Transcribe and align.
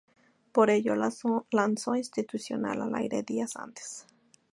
Por 0.51 0.71
ello, 0.71 0.95
lanzó 0.95 1.45
un 1.91 1.97
institucional 1.99 2.81
al 2.81 2.95
aire 2.95 3.21
días 3.21 3.55
antes. 3.55 4.07